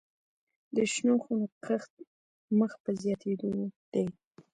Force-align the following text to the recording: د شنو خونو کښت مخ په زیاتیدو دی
د 0.75 0.77
شنو 0.93 1.13
خونو 1.23 1.47
کښت 1.65 1.93
مخ 2.59 2.71
په 2.83 2.89
زیاتیدو 3.01 3.49
دی 3.93 4.05